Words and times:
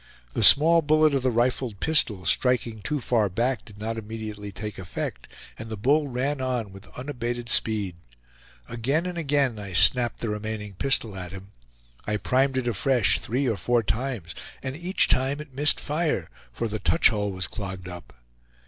The 0.33 0.41
small 0.41 0.81
bullet 0.81 1.13
of 1.13 1.21
the 1.21 1.29
rifled 1.29 1.79
pistol, 1.79 2.25
striking 2.25 2.81
too 2.81 2.99
far 2.99 3.29
back, 3.29 3.63
did 3.63 3.77
not 3.77 3.97
immediately 3.99 4.51
take 4.51 4.79
effect, 4.79 5.27
and 5.59 5.69
the 5.69 5.77
bull 5.77 6.07
ran 6.07 6.41
on 6.41 6.71
with 6.73 6.87
unabated 6.97 7.49
speed. 7.49 7.95
Again 8.67 9.05
and 9.05 9.15
again 9.15 9.59
I 9.59 9.73
snapped 9.73 10.19
the 10.21 10.29
remaining 10.29 10.73
pistol 10.73 11.15
at 11.15 11.31
him. 11.31 11.51
I 12.07 12.17
primed 12.17 12.57
it 12.57 12.67
afresh 12.67 13.19
three 13.19 13.47
or 13.47 13.57
four 13.57 13.83
times, 13.83 14.33
and 14.63 14.75
each 14.75 15.07
time 15.07 15.39
it 15.39 15.53
missed 15.53 15.79
fire, 15.79 16.31
for 16.51 16.67
the 16.67 16.79
touch 16.79 17.09
hole 17.09 17.31
was 17.31 17.45
clogged 17.45 17.87
up. 17.87 18.11